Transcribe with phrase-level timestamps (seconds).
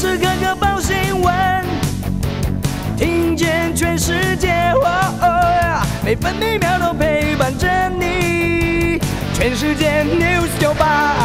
[0.00, 1.62] 时刻刻报新闻，
[2.96, 4.72] 听见全世界，
[6.02, 8.98] 每分每秒都陪伴着你。
[9.34, 11.18] 全世界 news 九八。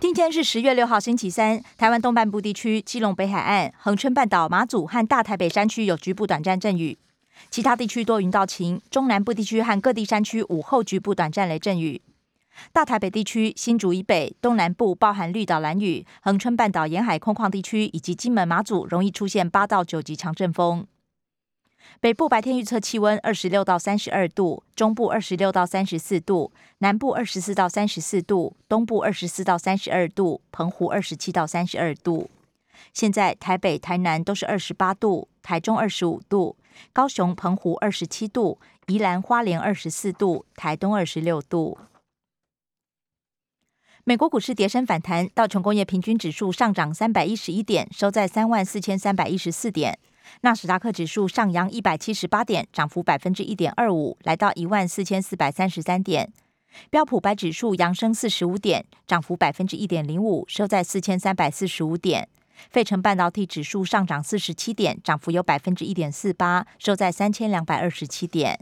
[0.00, 1.62] 今天是十月六号，星期三。
[1.76, 6.98] 台湾东半部地区、基隆北海岸、恒春半岛、马祖和大台北山区有局部短暂阵雨。
[7.48, 12.02] 其他地区多云到晴，中南部地区和各地山区午后局部短暂雷阵雨。
[12.72, 20.86] 大台北地区、新竹以北、东南部包含绿岛、蓝屿、恒春半岛沿海空旷地区以及金门、马祖，容易出现八到九级强阵风。
[22.00, 32.30] 北部白天预测气温二十六到三十二度，中部二十六到三十四度，南部二十四到三十四度，东部二十四到三十二度，澎湖二十七到三十二度。
[32.92, 36.56] 现在台北、台南都是二十八度，台中二十五度。
[36.92, 41.78] 高雄、澎湖二十七度，宜兰花莲二十四度，台东二十六度。
[44.08, 49.98] 美国股市跌升反弹，道琼工业平均指数上涨三百一十一点，收在三万四千三百一十四点。
[50.40, 56.32] 纳斯达克指数上扬一百七十八点，涨幅百分之一点二五，来到一万四千四百三十三点。
[56.88, 62.30] 标普白指数扬升四十五点，涨幅百分之一点零五，收在四千三百四十五点。
[62.70, 68.58] 费城半导体指数上涨四十七点，涨幅有百分之一点四八，收在三千两百二十七点。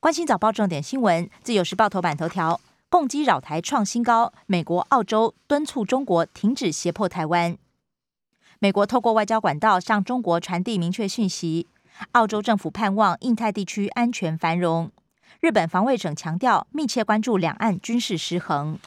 [0.00, 2.60] 关心早报重点新闻，自由时报头版头条：
[2.94, 7.58] 共机扰台创新高，美国、澳洲敦促中国停止胁迫台湾。
[8.60, 11.66] 美国透过外交管道向中国传递明确讯息，
[12.12, 14.92] 澳洲政府盼望印太地区安全繁荣。
[15.40, 18.78] 日本防卫省强调密切关注两岸军事失衡。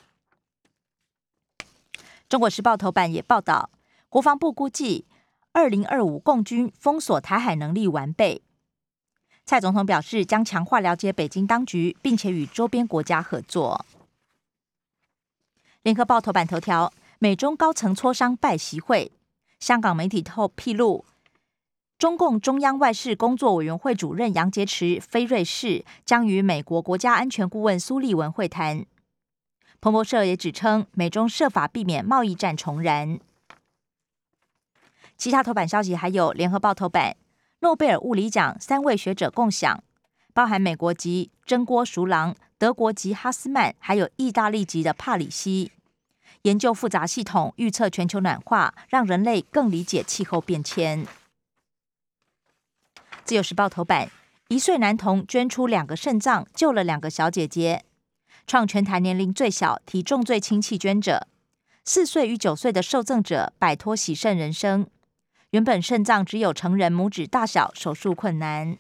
[2.30, 3.70] 中国时报头版也报道，
[4.08, 5.06] 国防部估计，
[5.52, 8.42] 二零二五共军封锁台海能力完备。
[9.46, 13.86] 蔡总统表示，将强化了解北京当局，并且与周边国家合作。
[15.84, 19.12] 联合报头版头条：美中高层磋商拜习会。
[19.60, 21.06] 香港媒体透披露，
[21.98, 28.86] 中共中央外事工作委员会主任杨洁篪飞瑞士，将与美国国家安全顾问苏利文会谈。
[29.80, 33.20] 彭博社也指称，美中设法避免贸易战重燃。
[35.18, 37.16] 其他头版消息还有：联合报头版，
[37.62, 39.84] 诺贝尔物理奖三位学者共享，
[40.34, 45.72] 包含美国籍真锅熟郎、德国籍哈斯曼，还有意大利籍的帕里西，
[46.42, 51.06] 研究复杂系统，预测全球暖化，让人类更理解气候变迁。
[53.24, 54.10] 自由时报头版，
[54.48, 57.84] 一岁男童捐出两个肾脏，救了两个小姐姐。
[58.48, 61.28] 创全台年龄最小、体重最轻弃捐者，
[61.84, 64.88] 四岁与九岁的受赠者摆脱洗肾人生。
[65.52, 68.78] 原本肾脏只有成人拇指大小，手术困难。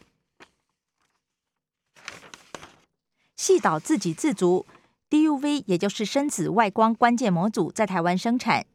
[3.37, 4.65] 细导自给自足
[5.11, 8.65] ，DUV 也就是深紫外光关键模组在台湾生产。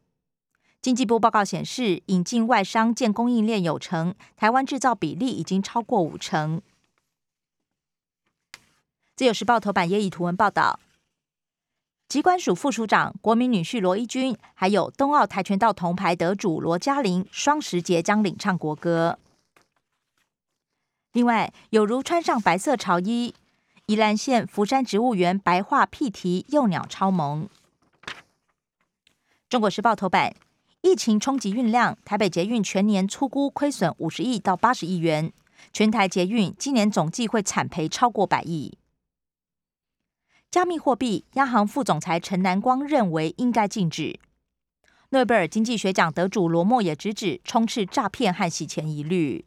[0.81, 6.63] 经济部报告显示，引进外商建供应链有成，台湾制造比例已经超过五成。
[9.17, 10.79] 自由时报头版也以图文报道，
[12.09, 19.19] 机关署副署长、国民女婿罗一军，还有冬奥跆拳道铜牌得主罗嘉玲，双十节将领唱国歌。
[21.13, 23.35] 另外，有如穿上白色潮衣，
[23.87, 27.49] 宜兰县福山植物园白化屁蹄幼鸟超萌。
[29.49, 30.35] 中国时报头版，
[30.83, 35.33] 疫情冲击运量，台北捷运全年粗估亏损五十亿到八十亿元，
[35.73, 38.79] 全台捷运今年总计会惨赔超过百亿。
[40.49, 44.21] 加密货币，央行副总裁陈南光认为应该禁止。
[45.11, 49.45] 诺贝尔经济学奖得主罗默也直指充斥诈骗和洗钱疑虑。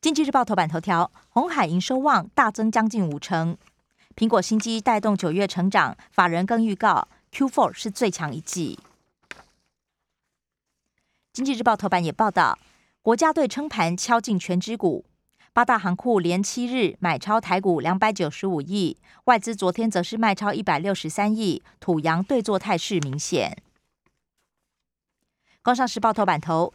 [0.00, 3.58] 经济日报头版头条：红海营收旺，大增将近五成。
[4.14, 8.78] 苹果新机带动九月成长，法人更预告 Q4 是最强一季。
[11.32, 12.56] 经济日报头版也报道，
[13.02, 15.04] 国家队撑盘敲进全指股。
[15.52, 23.60] 八大行库连七日买超台股两百九十五亿，外资昨天则是卖超一百六十三亿，土洋对坐态势明显。
[25.60, 26.72] 工商时报头版头，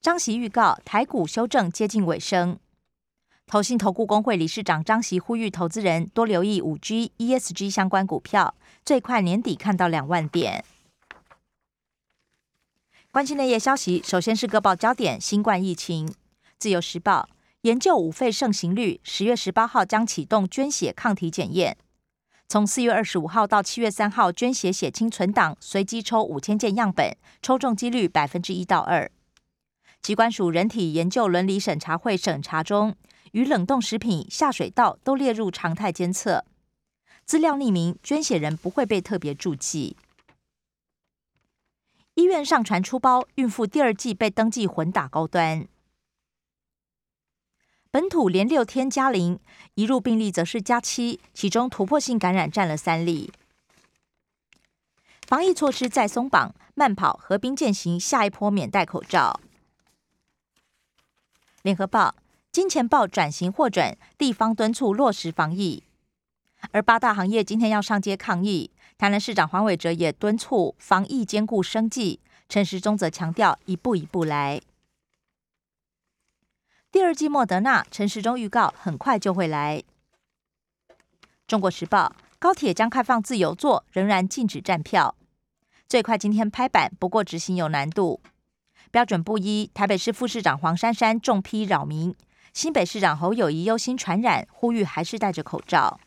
[0.00, 2.58] 张席预告台股修正接近尾声。
[3.52, 10.64] 投信投顾工会理事长张席呼吁投资人多留意五 G、ESG 相关股票，最快年底看到两万点。
[13.10, 16.10] 关心内页消息，首先是各报焦点：新冠疫情。
[16.58, 17.28] 自由时报。
[17.60, 21.76] 研究五肺盛行率，十月十八号将启动捐血抗体检验。
[22.48, 29.10] 从四月二十五号到七月三号，捐血血清存档，随机抽五千件样本，抽中几率百分之一到二。
[30.00, 32.96] 机关署人体研究伦理审查会审查中，
[33.32, 36.44] 与冷冻食品、下水道都列入常态监测。
[37.24, 39.96] 资料匿名，捐血人不会被特别注记。
[42.14, 45.66] 医院上传出包，孕妇第二季被登记混打高端。
[47.90, 49.38] 本土连六天加零，
[49.74, 53.32] 一入病例则是加七，其中突破性感染占了三例。
[55.26, 59.40] 防疫措施再松绑，慢跑、河滨践行，下一波免戴口罩。
[61.62, 62.14] 联合报：
[62.52, 65.84] 金钱豹转型获准，地方敦促落实防疫。
[66.70, 72.20] 而八大行业今天要上街抗议，台南市长黄伟哲也敦促防疫兼顾生计，
[72.50, 74.60] 陈时中则强调一步一步来。
[76.90, 79.82] 第二季莫德纳，陈时中预告很快就会来。
[81.46, 85.14] 中国时报：高铁将开放自由座，仍然禁止站票。
[85.88, 88.20] 最快今天拍板，不过执行有难度，
[88.90, 89.70] 标准不一。
[89.72, 92.14] 台北市副市长黄珊珊重批扰民，
[92.52, 95.98] 新北市长侯友谊忧心传染，呼吁还是戴着口罩。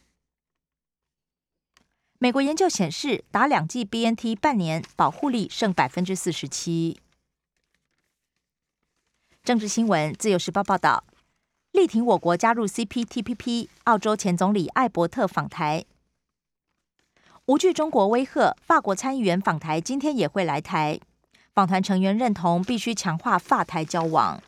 [2.20, 7.00] 美国研究显示，打两剂 BNT 半年保护力剩百分之四十七。
[9.44, 11.04] 政治新闻，自由时报报道，
[11.72, 13.68] 力挺我国加入 CPTPP。
[13.86, 15.86] 澳洲前总理艾伯特访台。
[17.48, 21.00] 无惧中国威吓，法国参议员访台，今天也会来台。
[21.54, 24.42] 访团成员认同必须强化法台交往，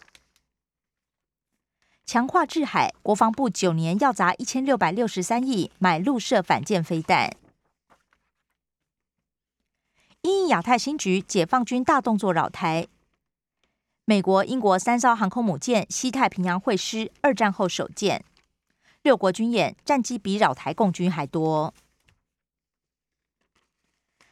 [2.08, 2.96] 强化制海。
[3.04, 7.36] 国防部九年要砸一千六百六十三亿买陆射反舰飞弹。
[10.22, 12.88] 因亚太新局解放军大动作扰台，
[14.06, 18.24] 美国、英国三艘航空母舰西太平洋会师，二战后首舰。
[19.04, 21.74] 六国军演战机比扰台共军还多。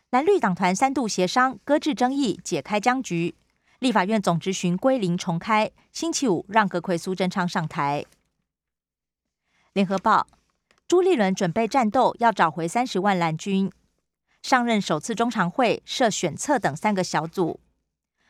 [0.10, 3.36] 蓝绿党团三度协商搁置争议，解开僵局。
[3.80, 8.06] 立法院总执询归零重开，星期五让阁魁苏贞昌上台。
[9.74, 10.28] 联合报：
[10.88, 13.72] 朱立伦准备战斗，要找回三十万蓝军。
[14.42, 17.60] 上任首次中常会设选策等三个小组，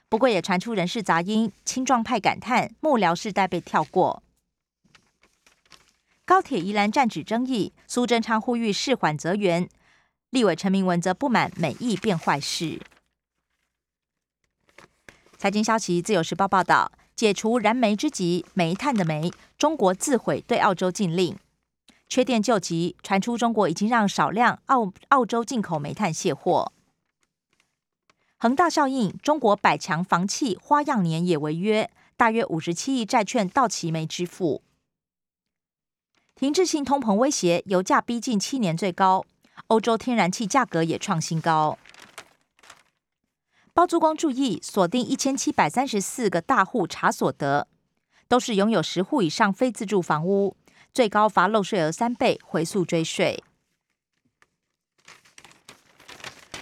[0.09, 1.51] 不过也传出人事杂音。
[1.63, 4.23] 青壮派感叹幕僚世代被跳过。
[6.25, 9.69] 高铁宜兰站址争议，苏贞昌呼吁事缓则圆。
[10.31, 12.81] 立委陈明文则不满美意变坏事。
[15.45, 21.37] 财经消息，《自由时报》报道，解除燃煤之急，煤炭的煤，中国自毁对澳洲禁令，
[22.09, 26.71] 缺电救急，传出中国已经让少量澳澳洲进口煤炭卸货。
[28.37, 34.63] 恒大效应，中国百强房企花样年也违约，大约五十七亿债券到期没支付。
[36.33, 39.23] 停滞性通膨威胁，油价逼近七年最高。
[39.67, 41.77] 欧洲天然气价格也创新高。
[43.75, 47.67] 包租公注意，锁定一千七百三十四个大户查所得，
[48.29, 50.55] 都是拥有十户以上非自住房屋，
[50.93, 53.43] 最高罚漏税额三倍，回溯追税。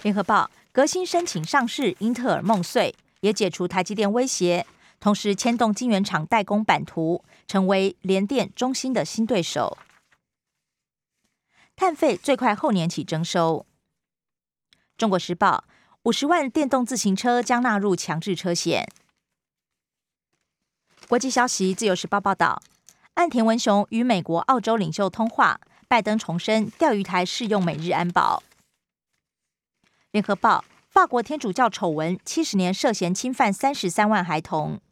[0.02, 4.66] 联合报：革新申请上市，英特尔梦碎，也解除台积电威胁，
[4.98, 9.78] 同时牵动晶圆厂代工版图，成为联电、中芯的新对手。
[11.76, 13.64] 碳费最快后年起征收。
[14.98, 15.62] 中国时报：
[16.04, 18.86] 五十万电动自行车将纳入强制车险。
[21.08, 22.62] 国际消息：自由时报报道，
[23.14, 25.58] 岸田文雄与美国、澳洲领袖通话，
[25.88, 28.42] 拜登重申钓鱼台适用美日安保。
[30.10, 34.82] 联合报：法国天主教丑闻，七十年涉嫌侵犯三十三万孩童，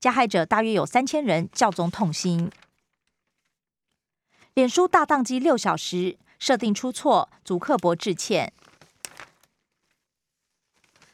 [0.00, 2.50] 加害者大约有三千人，教宗痛心。
[4.54, 8.52] 脸书大宕机六小时，设定出错，祖克伯致歉。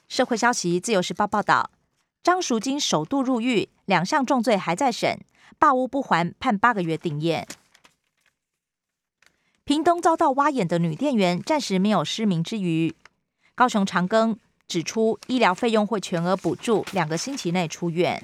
[0.08, 1.70] 社会消息：自由时报报道，
[2.23, 5.20] 张淑金首度入狱，两项重罪还在审，
[5.58, 7.46] 霸屋不还，判八个月定验。
[9.64, 12.94] 屏东遭到挖眼的女店员暂时没有失明之余，
[13.54, 14.37] 高雄长庚
[14.68, 18.23] 指出医疗费用会全额补助，两个星期内出院。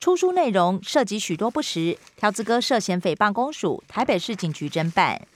[0.00, 5.28] 出书内容涉及许多不实，条子哥涉嫌诽谤公署，台北市警局侦办。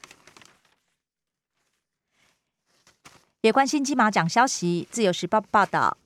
[3.47, 5.97] 也关心金马奖消息，自由时报报道，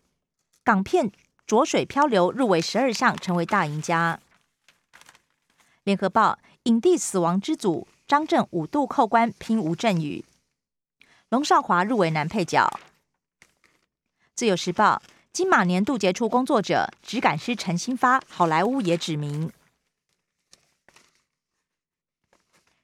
[0.63, 1.07] 港片
[1.47, 4.21] 《浊水漂流》入围十二项，成为大赢家。
[5.85, 10.23] 联合报影帝死亡之组，张震五度扣关拼吴镇宇，
[11.31, 12.79] 龙少华入围男配角。
[14.35, 15.01] 自由时报。
[15.33, 19.53] 金马年度杰出工作者，质感师陈新发，好莱坞也指名。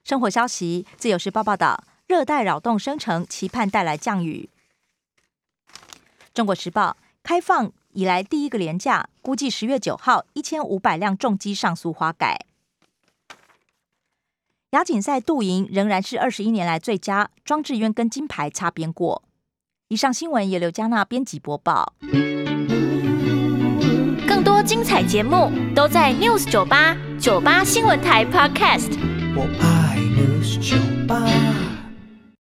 [0.05, 4.49] 生活消息，自由时报报道，热带扰动生成，期盼带来降雨。
[6.33, 12.47] 中国时报，开放以来第一个廉价，估计十月九号一千五百辆重机上诉花改。
[14.71, 19.23] 亚锦赛杜银仍然是二十一年来最佳，庄智渊跟金牌擦边过。
[19.89, 21.95] 以上新闻由刘嘉娜编辑播报。
[24.29, 28.91] 更多精彩节目都在 News 九八九八新闻台 Podcast。
[29.35, 31.46] 我爱 News 酒吧。